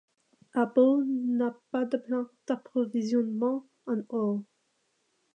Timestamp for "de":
1.85-1.95